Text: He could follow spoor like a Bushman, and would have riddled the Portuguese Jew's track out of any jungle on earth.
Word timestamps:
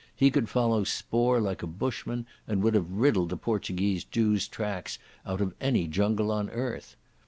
He 0.15 0.31
could 0.31 0.49
follow 0.49 0.83
spoor 0.83 1.39
like 1.39 1.61
a 1.61 1.67
Bushman, 1.67 2.25
and 2.47 2.63
would 2.63 2.73
have 2.73 2.89
riddled 2.89 3.29
the 3.29 3.37
Portuguese 3.37 4.03
Jew's 4.03 4.47
track 4.47 4.93
out 5.27 5.41
of 5.41 5.53
any 5.61 5.85
jungle 5.85 6.31
on 6.31 6.49
earth. 6.49 6.95